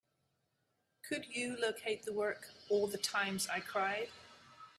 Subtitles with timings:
[1.03, 4.09] Could you locate the work, All the Times I Cried?